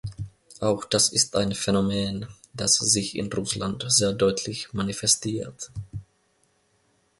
[0.61, 5.69] Auch das ist ein Phänomen, das sich in Russland sehr deutlich manifestiert.